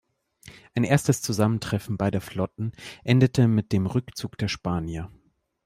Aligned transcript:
Ein 0.75 0.83
erstes 0.83 1.21
Zusammentreffen 1.21 1.95
beider 1.95 2.21
Flotten 2.21 2.71
endete 3.03 3.47
mit 3.47 3.71
dem 3.71 3.85
Rückzug 3.85 4.35
der 4.39 4.47
Spanier. 4.47 5.11